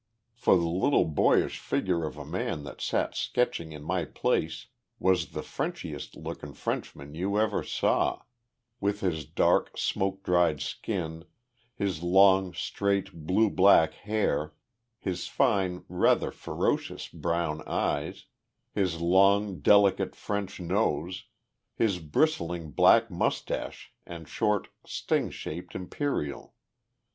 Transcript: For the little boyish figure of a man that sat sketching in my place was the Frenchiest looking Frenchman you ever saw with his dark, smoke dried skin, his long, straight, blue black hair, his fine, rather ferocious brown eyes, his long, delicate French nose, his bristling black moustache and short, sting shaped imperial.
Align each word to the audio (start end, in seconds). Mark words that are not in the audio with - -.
For 0.33 0.57
the 0.57 0.65
little 0.65 1.05
boyish 1.05 1.59
figure 1.59 2.05
of 2.05 2.17
a 2.17 2.25
man 2.25 2.63
that 2.63 2.81
sat 2.81 3.13
sketching 3.13 3.71
in 3.71 3.83
my 3.83 4.03
place 4.03 4.65
was 4.97 5.33
the 5.33 5.43
Frenchiest 5.43 6.15
looking 6.15 6.53
Frenchman 6.55 7.13
you 7.13 7.37
ever 7.39 7.61
saw 7.61 8.23
with 8.79 9.01
his 9.01 9.25
dark, 9.25 9.77
smoke 9.77 10.23
dried 10.23 10.59
skin, 10.59 11.25
his 11.75 12.01
long, 12.01 12.51
straight, 12.55 13.11
blue 13.13 13.51
black 13.51 13.93
hair, 13.93 14.55
his 14.97 15.27
fine, 15.27 15.85
rather 15.87 16.31
ferocious 16.31 17.07
brown 17.07 17.61
eyes, 17.67 18.25
his 18.71 19.01
long, 19.01 19.59
delicate 19.59 20.15
French 20.15 20.59
nose, 20.59 21.25
his 21.75 21.99
bristling 21.99 22.71
black 22.71 23.11
moustache 23.11 23.93
and 24.07 24.27
short, 24.27 24.69
sting 24.83 25.29
shaped 25.29 25.75
imperial. 25.75 26.55